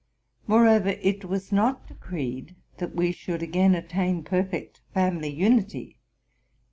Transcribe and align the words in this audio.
Moreover, 0.47 0.95
it 0.99 1.25
was 1.25 1.51
not 1.51 1.85
decreed 1.87 2.55
that 2.77 2.95
we 2.95 3.11
should 3.11 3.43
again 3.43 3.75
attain 3.75 4.23
perfect 4.23 4.81
family 4.95 5.29
unity. 5.29 5.99